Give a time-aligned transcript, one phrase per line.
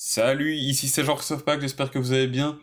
[0.00, 2.56] Salut, ici c'est Jean-Christophe j'espère que vous allez bien.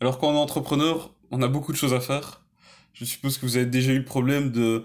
[0.00, 2.42] Alors quand on est entrepreneur, on a beaucoup de choses à faire.
[2.92, 4.84] Je suppose que vous avez déjà eu le problème de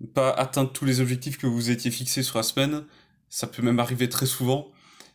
[0.00, 2.82] ne pas atteindre tous les objectifs que vous étiez fixés sur la semaine.
[3.28, 4.72] Ça peut même arriver très souvent.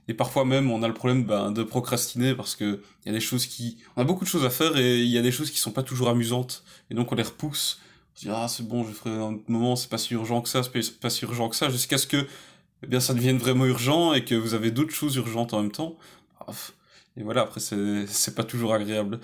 [0.08, 3.14] Et parfois même, on a le problème ben, de procrastiner parce que il y a
[3.14, 5.34] des choses qui, on a beaucoup de choses à faire et il y a des
[5.34, 6.64] choses qui sont pas toujours amusantes.
[6.90, 7.82] Et donc on les repousse.
[8.14, 10.48] On se dit ah c'est bon, je ferai un moment, c'est pas si urgent que
[10.48, 12.26] ça, c'est pas si urgent que ça, jusqu'à ce que
[12.84, 15.72] eh bien ça devienne vraiment urgent et que vous avez d'autres choses urgentes en même
[15.72, 15.98] temps.
[17.18, 19.20] Et voilà, après c'est pas toujours agréable.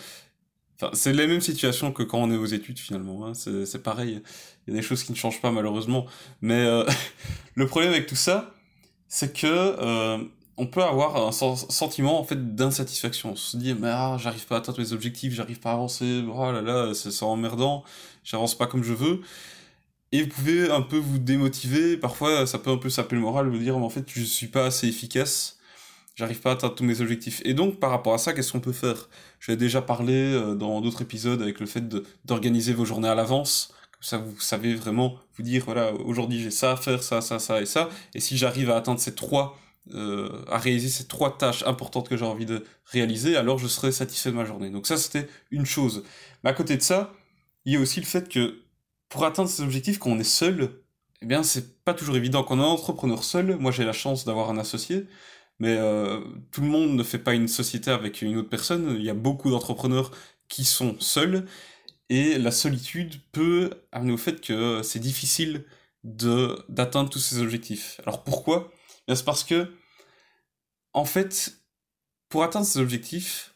[0.81, 3.27] Enfin, c'est les mêmes situations que quand on est aux études finalement.
[3.27, 3.33] Hein.
[3.33, 4.21] C'est pareil.
[4.65, 6.07] Il y a des choses qui ne changent pas malheureusement.
[6.41, 6.83] Mais euh,
[7.55, 8.53] le problème avec tout ça,
[9.07, 10.17] c'est que euh,
[10.57, 13.33] on peut avoir un sentiment en fait d'insatisfaction.
[13.33, 16.23] On se dit mais ah, j'arrive pas à atteindre mes objectifs, j'arrive pas à avancer,
[16.27, 17.83] oh là là, c'est emmerdant,
[18.23, 19.21] j'avance pas comme je veux.
[20.11, 23.49] Et vous pouvez un peu vous démotiver, parfois ça peut un peu saper le moral,
[23.49, 25.57] vous dire mais en fait je suis pas assez efficace,
[26.15, 27.41] j'arrive pas à atteindre tous mes objectifs.
[27.45, 29.09] Et donc par rapport à ça, qu'est-ce qu'on peut faire?
[29.39, 31.87] Je l'ai déjà parlé euh, dans d'autres épisodes avec le fait
[32.25, 36.51] d'organiser vos journées à l'avance, comme ça vous savez vraiment vous dire voilà aujourd'hui j'ai
[36.51, 39.57] ça à faire, ça, ça, ça et ça, et si j'arrive à atteindre ces trois
[39.93, 43.91] euh, à réaliser ces trois tâches importantes que j'ai envie de réaliser, alors je serai
[43.91, 44.69] satisfait de ma journée.
[44.69, 46.03] Donc ça, c'était une chose.
[46.43, 47.13] Mais à côté de ça,
[47.65, 48.61] il y a aussi le fait que
[49.11, 50.81] pour atteindre ces objectifs, quand on est seul,
[51.21, 52.43] eh bien, c'est pas toujours évident.
[52.43, 55.05] Quand on est entrepreneur seul, moi j'ai la chance d'avoir un associé,
[55.59, 58.95] mais euh, tout le monde ne fait pas une société avec une autre personne.
[58.97, 60.11] Il y a beaucoup d'entrepreneurs
[60.47, 61.45] qui sont seuls,
[62.09, 65.65] et la solitude peut amener au fait que c'est difficile
[66.03, 67.99] d'atteindre tous ces objectifs.
[68.05, 68.71] Alors pourquoi?
[69.13, 69.73] C'est parce que,
[70.93, 71.61] en fait,
[72.29, 73.55] pour atteindre ces objectifs,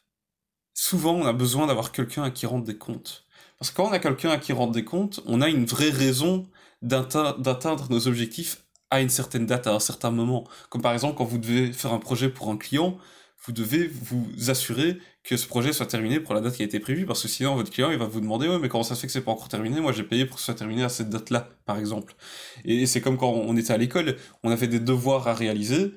[0.74, 3.25] souvent on a besoin d'avoir quelqu'un à qui rendre des comptes.
[3.60, 5.90] Parce que quand on a quelqu'un à qui rendre des comptes, on a une vraie
[5.90, 6.48] raison
[6.82, 10.46] d'atteindre nos objectifs à une certaine date, à un certain moment.
[10.70, 12.98] Comme par exemple quand vous devez faire un projet pour un client,
[13.46, 16.80] vous devez vous assurer que ce projet soit terminé pour la date qui a été
[16.80, 19.02] prévue, parce que sinon votre client il va vous demander ouais mais comment ça se
[19.02, 19.80] fait que c'est pas encore terminé?
[19.82, 22.16] Moi j'ai payé pour que ce soit terminé à cette date-là, par exemple.
[22.64, 25.94] Et c'est comme quand on était à l'école, on avait des devoirs à réaliser.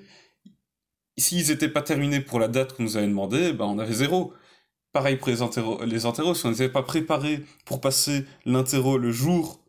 [1.18, 4.32] S'ils n'étaient pas terminés pour la date qu'on nous avait demandé, ben on avait zéro.
[4.98, 9.64] Pareil pour les interros, les si on n'était pas préparé pour passer l'interro le jour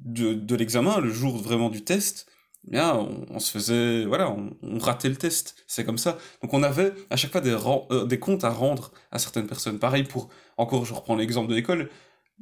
[0.00, 2.26] de, l'examen, le jour vraiment du test,
[2.64, 2.92] bien,
[3.30, 5.54] on, se faisait, voilà, on, ratait le test.
[5.68, 6.18] C'est comme ça.
[6.42, 9.78] Donc on avait à chaque fois des, euh, des comptes à rendre à certaines personnes.
[9.78, 11.88] Pareil pour, encore, je reprends l'exemple de l'école,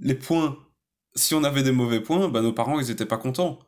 [0.01, 0.57] les points.
[1.15, 3.59] Si on avait des mauvais points, bah, nos parents, ils étaient pas contents.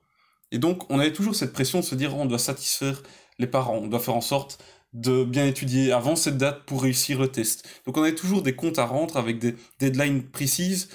[0.53, 3.03] Et donc, on avait toujours cette pression de se dire, on doit satisfaire
[3.39, 4.59] les parents, on doit faire en sorte
[4.95, 7.69] de bien étudier avant cette date pour réussir le test.
[7.85, 10.89] Donc on avait toujours des comptes à rendre avec des deadlines précises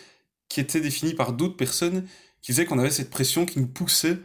[0.47, 2.07] qui étaient définies par d'autres personnes
[2.41, 4.17] qui faisaient qu'on avait cette pression qui nous poussait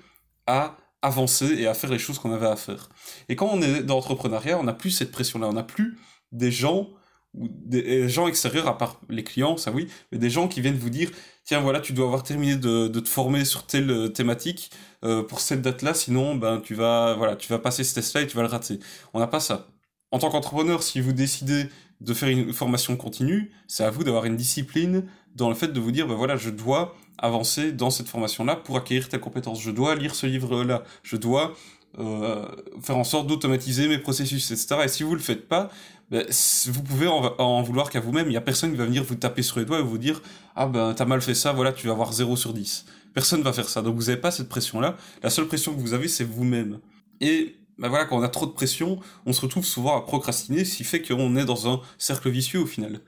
[0.46, 2.88] à avancer et à faire les choses qu'on avait à faire.
[3.28, 5.98] Et quand on est dans l'entrepreneuriat, on n'a plus cette pression-là, on n'a plus
[6.32, 6.88] des gens
[7.34, 10.78] ou des gens extérieurs à part les clients, ça oui, mais des gens qui viennent
[10.78, 11.10] vous dire
[11.44, 14.70] tiens voilà tu dois avoir terminé de, de te former sur telle euh, thématique
[15.04, 18.26] euh, pour cette date-là, sinon ben tu vas voilà tu vas passer ce test-là et
[18.26, 18.78] tu vas le rater.
[19.12, 19.68] On n'a pas ça.
[20.10, 21.68] En tant qu'entrepreneur, si vous décidez
[22.00, 25.80] de faire une formation continue, c'est à vous d'avoir une discipline dans le fait de
[25.80, 29.60] vous dire ben voilà je dois avancer dans cette formation-là pour acquérir telle compétence.
[29.62, 30.82] Je dois lire ce livre-là.
[31.02, 31.54] Je dois
[31.98, 32.44] euh,
[32.82, 34.76] faire en sorte d'automatiser mes processus, etc.
[34.84, 35.70] Et si vous le faites pas,
[36.10, 36.24] ben,
[36.66, 38.28] vous pouvez en, vouloir qu'à vous-même.
[38.28, 40.22] Il y a personne qui va venir vous taper sur les doigts et vous dire
[40.54, 42.84] ah ben t'as mal fait ça, voilà tu vas avoir 0 sur 10.
[43.14, 43.80] Personne va faire ça.
[43.82, 44.96] Donc vous n'avez pas cette pression-là.
[45.22, 46.80] La seule pression que vous avez, c'est vous-même.
[47.20, 50.64] Et ben voilà, quand on a trop de pression, on se retrouve souvent à procrastiner,
[50.64, 53.00] ce qui fait qu'on est dans un cercle vicieux au final.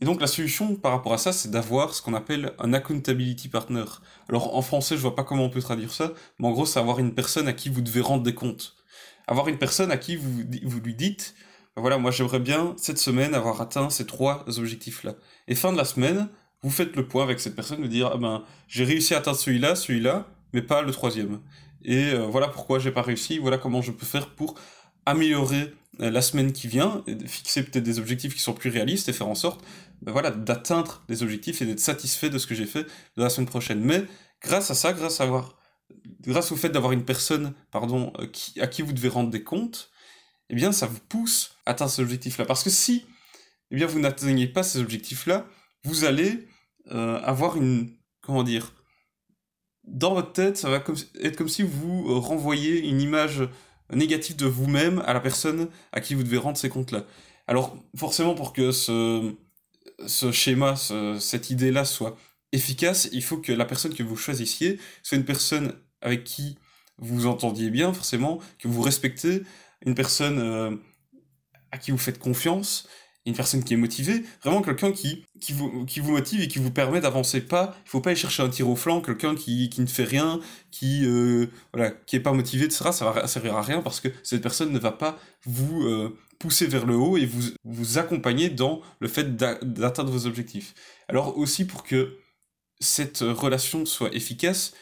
[0.00, 3.48] Et donc la solution par rapport à ça, c'est d'avoir ce qu'on appelle un accountability
[3.48, 3.84] partner.
[4.28, 6.78] Alors en français, je vois pas comment on peut traduire ça, mais en gros, c'est
[6.78, 8.76] avoir une personne à qui vous devez rendre des comptes.
[9.26, 11.34] Avoir une personne à qui vous, vous lui dites,
[11.74, 15.14] ben voilà, moi j'aimerais bien cette semaine avoir atteint ces trois objectifs-là.
[15.48, 16.28] Et fin de la semaine,
[16.62, 19.36] vous faites le point avec cette personne, de dire, ah ben, j'ai réussi à atteindre
[19.36, 21.40] celui-là, celui-là, mais pas le troisième.
[21.84, 24.54] Et euh, voilà pourquoi j'ai pas réussi, voilà comment je peux faire pour
[25.08, 29.12] améliorer euh, la semaine qui vient, fixer peut-être des objectifs qui sont plus réalistes et
[29.12, 29.64] faire en sorte
[30.02, 33.30] ben voilà, d'atteindre les objectifs et d'être satisfait de ce que j'ai fait de la
[33.30, 33.80] semaine prochaine.
[33.80, 34.04] Mais
[34.40, 35.58] grâce à ça, grâce à avoir,
[36.20, 38.26] grâce au fait d'avoir une personne, pardon, euh,
[38.60, 39.90] à qui vous devez rendre des comptes,
[40.50, 42.44] eh bien, ça vous pousse à atteindre ces objectifs-là.
[42.44, 43.06] Parce que si,
[43.70, 45.46] eh bien, vous n'atteignez pas ces objectifs-là,
[45.84, 46.48] vous allez
[46.92, 47.90] euh, avoir une,
[48.20, 48.72] comment dire,
[49.84, 50.84] dans votre tête, ça va
[51.22, 53.42] être comme si vous renvoyez une image
[53.92, 57.04] négatif de vous-même à la personne à qui vous devez rendre ces comptes-là.
[57.46, 59.34] Alors, forcément, pour que ce,
[60.06, 60.76] ce schéma,
[61.18, 62.16] cette idée-là soit
[62.52, 66.58] efficace, il faut que la personne que vous choisissiez soit une personne avec qui
[66.98, 69.42] vous entendiez bien, forcément, que vous respectez,
[69.84, 70.76] une personne euh,
[71.70, 72.88] à qui vous faites confiance,
[73.28, 76.58] une personne qui est motivée, vraiment quelqu'un qui, qui, vous, qui vous motive et qui
[76.58, 77.76] vous permet d'avancer pas.
[77.84, 80.40] Il faut pas aller chercher un tir au flanc, quelqu'un qui, qui ne fait rien,
[80.70, 82.90] qui euh, voilà, qui est pas motivé, etc.
[82.92, 86.66] Ça va servir à rien parce que cette personne ne va pas vous euh, pousser
[86.66, 90.74] vers le haut et vous, vous accompagner dans le fait d'atteindre vos objectifs.
[91.08, 92.16] Alors aussi pour que
[92.80, 94.72] cette relation soit efficace,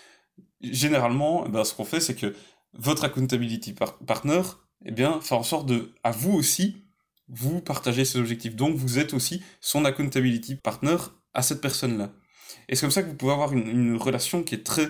[0.60, 2.34] généralement, eh ben, ce qu'on fait, c'est que
[2.74, 3.74] votre accountability
[4.06, 4.42] partner,
[4.84, 6.85] eh bien, fait en sorte de, à vous aussi,
[7.28, 8.56] vous partagez ses objectifs.
[8.56, 10.96] Donc, vous êtes aussi son accountability partner
[11.34, 12.12] à cette personne-là.
[12.68, 14.88] Et c'est comme ça que vous pouvez avoir une, une, relation qui est très,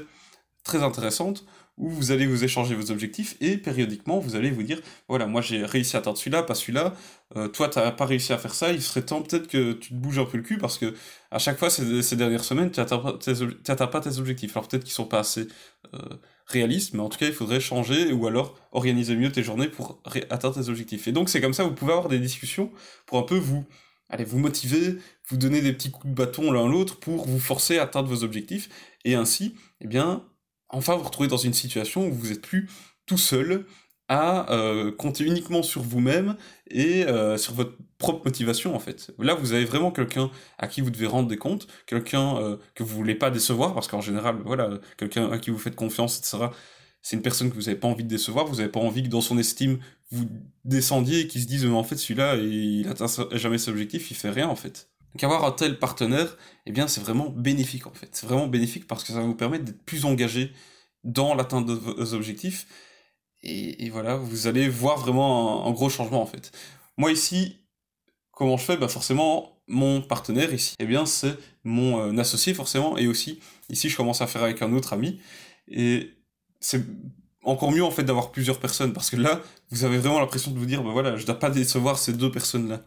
[0.67, 1.45] très intéressante,
[1.79, 5.43] où vous allez vous échanger vos objectifs et périodiquement vous allez vous dire voilà moi
[5.43, 6.95] j'ai réussi à atteindre celui-là pas celui-là.
[7.37, 9.95] Euh, toi t'as pas réussi à faire ça il serait temps peut-être que tu te
[9.95, 10.95] bouges un peu le cul parce que
[11.31, 14.57] à chaque fois ces, dernières semaines tu n'atteins pas tes objectifs.
[14.57, 15.49] Alors peut-être qu'ils sont pas assez
[15.95, 15.99] euh,
[16.47, 20.01] réalistes mais en tout cas il faudrait changer ou alors organiser mieux tes journées pour
[20.31, 21.07] atteindre tes objectifs.
[21.09, 22.71] Et donc c'est comme ça vous pouvez avoir des discussions
[23.05, 23.67] pour un peu vous
[24.09, 24.97] allez vous motiver
[25.29, 28.25] vous donner des petits coups de bâton l'un l'autre pour vous forcer à atteindre vos
[28.25, 28.71] objectifs.
[29.05, 30.25] Et ainsi eh bien
[30.69, 32.69] enfin vous retrouvez dans une situation où vous êtes plus
[33.07, 33.67] tout seul
[34.09, 36.37] à euh, compter uniquement sur vous-même
[36.71, 39.11] et euh, sur votre propre motivation en fait.
[39.19, 42.83] Là, vous avez vraiment quelqu'un à qui vous devez rendre des comptes, quelqu'un euh, que
[42.85, 46.51] vous voulez pas décevoir parce qu'en général, voilà, quelqu'un à qui vous faites confiance, etc.
[47.03, 49.09] C'est une personne que vous n'avez pas envie de décevoir, vous n'avez pas envie que
[49.09, 49.79] dans son estime
[50.11, 50.27] vous
[50.65, 54.31] descendiez et qu'il se dise en fait celui-là il atteint jamais ses objectifs, il fait
[54.31, 54.89] rien en fait.
[55.15, 56.37] Donc avoir un tel partenaire,
[56.67, 58.11] eh bien c'est vraiment bénéfique en fait.
[58.13, 60.53] C'est vraiment bénéfique parce que ça va vous permettre d'être plus engagé
[61.05, 62.67] dans l'atteinte de vos objectifs.
[63.43, 66.51] Et, voilà, vous allez voir vraiment un, gros changement en fait.
[66.97, 67.61] Moi ici,
[68.33, 68.77] comment je fais?
[68.77, 72.99] Bah forcément, mon partenaire ici, eh bien c'est mon euh, associé forcément.
[72.99, 75.21] Et aussi, ici je commence à faire avec un autre ami.
[75.69, 76.11] Et
[76.61, 76.85] c'est
[77.45, 80.59] encore mieux en fait d'avoir plusieurs personnes parce que là, vous avez vraiment l'impression de
[80.59, 82.83] vous dire, bah voilà, je dois pas décevoir ces deux personnes-là.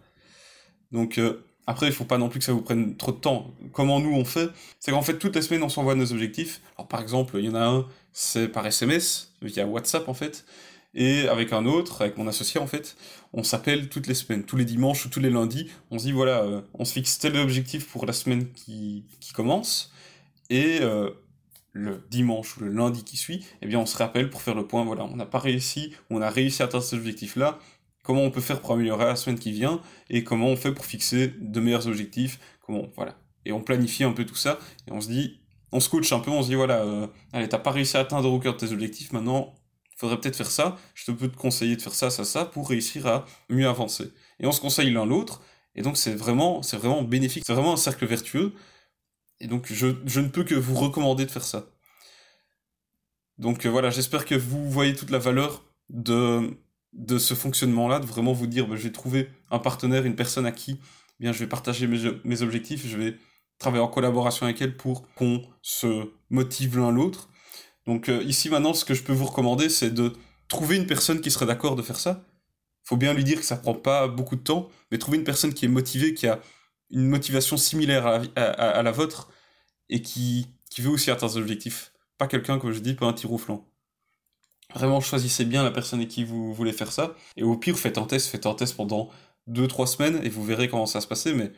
[0.92, 1.18] Donc...
[1.18, 3.54] Euh, après, il faut pas non plus que ça vous prenne trop de temps.
[3.74, 4.50] Comment nous on fait?
[4.80, 6.62] C'est qu'en fait, toutes les semaines, on s'envoie nos objectifs.
[6.76, 10.46] Alors, par exemple, il y en a un, c'est par SMS, via WhatsApp en fait.
[10.96, 12.98] Et avec un autre, avec mon associé en fait,
[13.34, 15.70] on s'appelle toutes les semaines, tous les dimanches ou tous les lundis.
[15.92, 19.06] On se dit voilà, euh, on se fixe tel objectif pour la semaine qui,
[19.36, 19.94] commence.
[20.50, 21.12] Et euh,
[21.74, 24.66] le dimanche ou le lundi qui suit, eh bien on se rappelle pour faire le
[24.66, 24.84] point.
[24.84, 27.60] Voilà, on n'a pas réussi, on a réussi à atteindre cet objectif-là
[28.10, 30.84] comment on peut faire pour améliorer la semaine qui vient et comment on fait pour
[30.84, 33.16] fixer de meilleurs objectifs, comment, voilà.
[33.46, 34.58] Et on planifie un peu tout ça
[34.88, 35.42] et on se dit,
[35.72, 38.00] on se coach un peu, on se dit voilà, euh, allez, t'as pas réussi à
[38.00, 39.54] atteindre au cœur de tes objectifs, maintenant,
[39.96, 42.70] faudrait peut-être faire ça, je te peux te conseiller de faire ça, ça, ça, pour
[42.70, 44.12] réussir à mieux avancer.
[44.40, 45.44] Et on se conseille l'un l'autre,
[45.76, 48.54] et donc c'est vraiment, c'est vraiment bénéfique, c'est vraiment un cercle vertueux,
[49.40, 51.68] et donc je, je ne peux que vous recommander de faire ça.
[53.38, 56.58] Donc euh, voilà, j'espère que vous voyez toute la valeur de
[56.94, 60.52] de ce fonctionnement-là, de vraiment vous dire, bah, je vais un partenaire, une personne à
[60.52, 60.80] qui
[61.20, 63.18] eh bien, je vais partager mes, objectifs, je vais
[63.58, 67.30] travailler en collaboration avec elle pour qu'on se motive l'un l'autre.
[67.86, 70.14] Donc euh, ici maintenant, ce que je peux vous recommander, c'est de
[70.48, 72.26] trouver une personne qui serait d'accord de faire ça.
[72.84, 75.54] Faut bien lui dire que ça prend pas beaucoup de temps, mais trouver une personne
[75.54, 76.40] qui est motivée, qui a
[76.90, 79.30] une motivation similaire à la, vôtre
[79.90, 81.92] et qui, qui veut aussi atteindre ses objectifs.
[82.18, 83.69] Pas quelqu'un, comme je dis, pas un tir au flanc.
[84.74, 87.16] Vraiment, choisissez bien la personne avec qui vous voulez faire ça.
[87.38, 89.10] Et au pire, faites un test, faites un test pendant
[89.50, 91.34] 2-3 semaines et vous verrez comment ça se passer.
[91.34, 91.52] Mais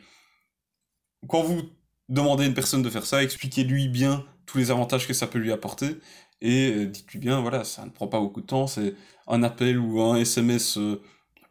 [1.28, 1.62] quand vous
[2.08, 5.38] demandez à une personne de faire ça, expliquez-lui bien tous les avantages que ça peut
[5.38, 5.98] lui apporter.
[6.40, 8.94] Et euh, dites-lui bien, voilà, ça ne prend pas beaucoup de temps, c'est
[9.28, 11.00] un appel ou un SMS euh,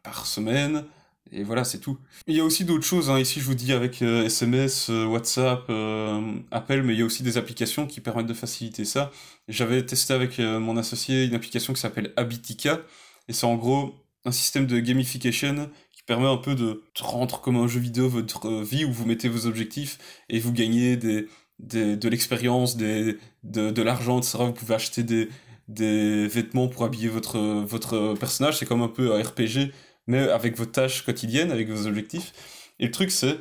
[0.04, 0.86] par semaine.
[1.34, 1.98] Et voilà, c'est tout.
[2.28, 3.18] Il y a aussi d'autres choses, hein.
[3.18, 7.06] ici je vous dis avec SMS, euh, euh, WhatsApp, euh, Appel, mais il y a
[7.06, 9.12] aussi des applications qui permettent de faciliter ça.
[9.48, 12.82] J'avais testé avec mon associé une application qui s'appelle Habitica,
[13.30, 13.96] et c'est en gros
[14.26, 18.62] un système de gamification qui permet un peu de rendre comme un jeu vidéo votre
[18.62, 19.98] vie où vous mettez vos objectifs
[20.30, 21.28] et vous gagnez des,
[21.60, 24.40] de l'expérience, de, de l'argent, etc.
[24.40, 25.30] Vous pouvez acheter des,
[25.70, 29.72] des vêtements pour habiller votre, votre personnage, c'est comme un peu un RPG
[30.08, 32.34] mais avec vos tâches quotidiennes, avec vos objectifs.
[32.80, 33.38] Et le truc, c'est,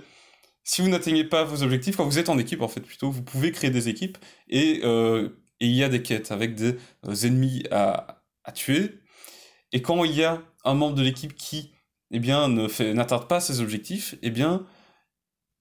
[0.64, 3.22] si vous n'atteignez pas vos objectifs, quand vous êtes en équipe, en fait, plutôt, vous
[3.22, 6.76] pouvez créer des équipes et, euh, il y a des quêtes avec des
[7.06, 9.00] euh, ennemis à, à, tuer.
[9.72, 11.72] Et quand il y a un membre de l'équipe qui,
[12.10, 14.66] eh bien, ne fait, n'atteint pas ses objectifs, eh bien,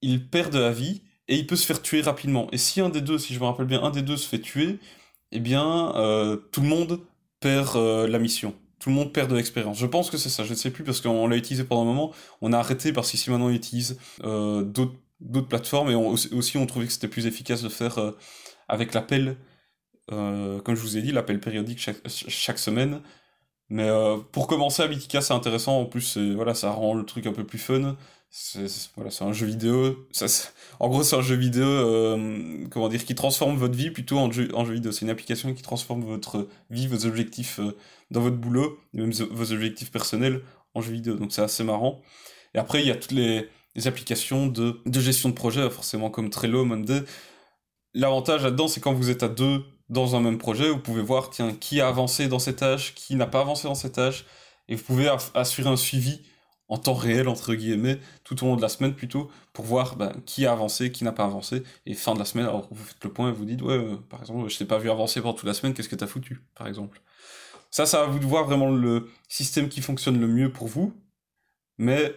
[0.01, 2.49] il perd de la vie et il peut se faire tuer rapidement.
[2.51, 4.39] Et si un des deux, si je me rappelle bien, un des deux se fait
[4.39, 4.79] tuer,
[5.31, 7.01] eh bien, euh, tout le monde
[7.39, 9.77] perd la mission tout le monde perd de l'expérience.
[9.77, 11.85] Je pense que c'est ça, je ne sais plus parce qu'on l'a utilisé pendant un
[11.85, 16.65] moment, on a arrêté parce qu'ici maintenant on utilise euh, d'autres plateformes et aussi on
[16.65, 18.11] trouvait que c'était plus efficace de faire euh,
[18.67, 19.37] avec l'appel,
[20.11, 23.01] euh, comme je vous ai dit, l'appel périodique chaque, semaine.
[23.71, 23.87] Mais
[24.31, 25.79] pour commencer, Abitika, c'est intéressant.
[25.81, 27.95] En plus, voilà, ça rend le truc un peu plus fun.
[28.31, 30.07] C'est voilà, un jeu vidéo.
[30.11, 30.27] Ça,
[30.79, 34.31] en gros, c'est un jeu vidéo, euh, comment dire, qui transforme votre vie plutôt en
[34.31, 34.91] jeu, en jeu vidéo.
[34.91, 37.75] C'est une application qui transforme votre vie, vos objectifs euh,
[38.11, 40.41] dans votre boulot, même vos objectifs personnels
[40.75, 41.15] en jeu vidéo.
[41.15, 42.01] Donc c'est assez marrant.
[42.53, 46.11] Et après, il y a toutes les, les applications de, de, gestion de projet, forcément
[46.11, 47.03] comme Trello, Monday.
[47.95, 51.31] L'avantage là-dedans, c'est quand vous êtes à deux dans un même projet, vous pouvez voir,
[51.31, 54.25] tiens, qui a avancé dans cette tâche, qui n'a pas avancé dans cette tâche,
[54.67, 56.21] et vous pouvez assurer un suivi
[56.69, 60.13] en temps réel, entre guillemets, tout au long de la semaine plutôt, pour voir ben,
[60.25, 63.03] qui a avancé, qui n'a pas avancé, et fin de la semaine, alors vous faites
[63.03, 65.33] le point et vous dites, ouais, euh, par exemple, je t'ai pas vu avancer pendant
[65.33, 67.01] toute la semaine, qu'est-ce que t'as foutu, par exemple?
[67.71, 70.93] Ça, ça va vous voir vraiment le système qui fonctionne le mieux pour vous,
[71.79, 72.15] mais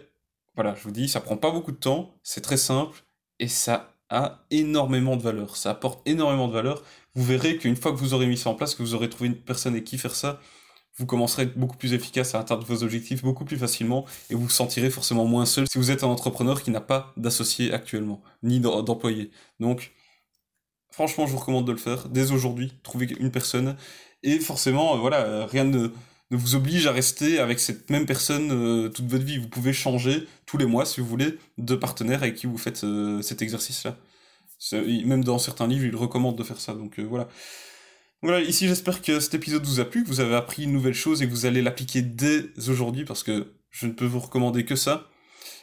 [0.54, 3.04] voilà, je vous dis, ça prend pas beaucoup de temps, c'est très simple,
[3.38, 6.82] et ça a énormément de valeur, ça apporte énormément de valeur,
[7.14, 9.28] vous verrez qu'une fois que vous aurez mis ça en place, que vous aurez trouvé
[9.28, 10.40] une personne avec qui faire ça,
[10.96, 14.34] vous commencerez à être beaucoup plus efficace à atteindre vos objectifs beaucoup plus facilement et
[14.34, 17.72] vous vous sentirez forcément moins seul si vous êtes un entrepreneur qui n'a pas d'associé
[17.72, 19.30] actuellement, ni d'employé.
[19.58, 19.92] Donc,
[20.90, 23.76] franchement, je vous recommande de le faire dès aujourd'hui, trouver une personne
[24.22, 25.88] et forcément, euh, voilà, euh, rien ne,
[26.30, 29.38] ne, vous oblige à rester avec cette même personne euh, toute votre vie.
[29.38, 32.84] Vous pouvez changer tous les mois, si vous voulez, de partenaire avec qui vous faites
[33.22, 33.96] cet exercice-là.
[34.72, 36.74] Même dans certains livres, ils recommandent de faire ça.
[36.74, 37.28] Donc voilà.
[38.22, 40.94] Voilà, ici j'espère que cet épisode vous a plu, que vous avez appris une nouvelle
[40.94, 44.64] chose et que vous allez l'appliquer dès aujourd'hui parce que je ne peux vous recommander
[44.64, 45.08] que ça.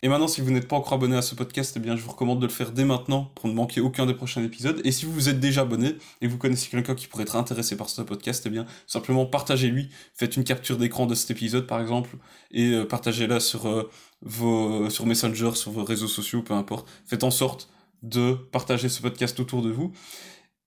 [0.01, 2.11] Et maintenant, si vous n'êtes pas encore abonné à ce podcast, eh bien, je vous
[2.11, 4.81] recommande de le faire dès maintenant pour ne manquer aucun des prochains épisodes.
[4.85, 7.89] Et si vous êtes déjà abonné et vous connaissez quelqu'un qui pourrait être intéressé par
[7.89, 9.89] ce podcast, eh bien, simplement partagez-lui.
[10.13, 12.17] Faites une capture d'écran de cet épisode, par exemple,
[12.51, 13.89] et euh, partagez-la sur euh,
[14.21, 16.89] vos, sur Messenger, sur vos réseaux sociaux, peu importe.
[17.05, 17.69] Faites en sorte
[18.01, 19.91] de partager ce podcast autour de vous.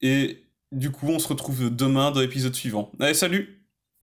[0.02, 2.90] Et du coup, on se retrouve demain dans l'épisode suivant.
[2.98, 3.61] Allez, salut